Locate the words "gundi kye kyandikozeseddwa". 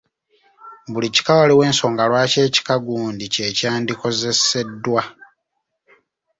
2.85-5.01